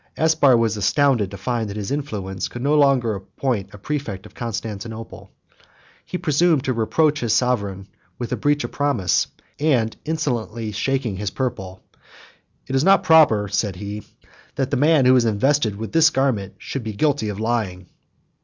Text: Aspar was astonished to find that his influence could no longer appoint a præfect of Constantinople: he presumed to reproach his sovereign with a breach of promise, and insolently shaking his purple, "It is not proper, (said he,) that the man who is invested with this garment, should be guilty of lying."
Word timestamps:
Aspar 0.17 0.57
was 0.57 0.77
astonished 0.77 1.29
to 1.29 1.37
find 1.37 1.69
that 1.69 1.77
his 1.77 1.91
influence 1.91 2.47
could 2.47 2.63
no 2.63 2.73
longer 2.73 3.13
appoint 3.13 3.71
a 3.71 3.77
præfect 3.77 4.25
of 4.25 4.33
Constantinople: 4.33 5.29
he 6.03 6.17
presumed 6.17 6.63
to 6.63 6.73
reproach 6.73 7.19
his 7.19 7.33
sovereign 7.35 7.87
with 8.17 8.31
a 8.31 8.35
breach 8.35 8.63
of 8.63 8.71
promise, 8.71 9.27
and 9.59 9.95
insolently 10.03 10.71
shaking 10.71 11.17
his 11.17 11.29
purple, 11.29 11.83
"It 12.65 12.75
is 12.75 12.83
not 12.83 13.03
proper, 13.03 13.47
(said 13.47 13.75
he,) 13.75 14.01
that 14.55 14.71
the 14.71 14.75
man 14.75 15.05
who 15.05 15.15
is 15.15 15.25
invested 15.25 15.75
with 15.75 15.91
this 15.91 16.09
garment, 16.09 16.55
should 16.57 16.83
be 16.83 16.93
guilty 16.93 17.29
of 17.29 17.39
lying." 17.39 17.85